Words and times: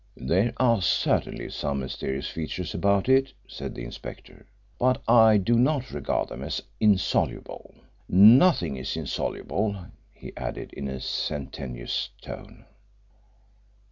"There 0.17 0.51
are 0.57 0.81
certainly 0.81 1.51
some 1.51 1.81
mysterious 1.81 2.27
features 2.27 2.73
about 2.73 3.07
it," 3.07 3.33
said 3.47 3.75
the 3.75 3.83
inspector. 3.83 4.47
"But 4.79 4.99
I 5.07 5.37
do 5.37 5.59
not 5.59 5.91
regard 5.91 6.29
them 6.29 6.41
as 6.41 6.63
insoluble. 6.79 7.75
Nothing 8.09 8.77
is 8.77 8.97
insoluble," 8.97 9.85
he 10.11 10.35
added, 10.35 10.73
in 10.73 10.87
a 10.87 10.99
sententious 11.01 12.09
tone. 12.19 12.65